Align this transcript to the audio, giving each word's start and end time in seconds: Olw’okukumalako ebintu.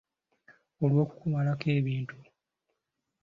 Olw’okukumalako 0.83 1.67
ebintu. 1.77 2.17